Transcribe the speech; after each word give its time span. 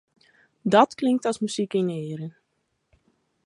Dat 0.73 0.91
klinkt 0.99 1.27
as 1.29 1.41
muzyk 1.43 1.71
yn 1.79 1.87
'e 1.95 1.99
earen. 2.09 2.33